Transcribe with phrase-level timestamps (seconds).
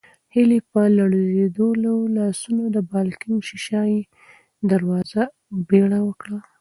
[0.33, 4.01] هیلې په لړزېدلو لاسونو د بالکن شیشه یي
[4.71, 5.23] دروازه
[5.69, 6.39] بېره کړه.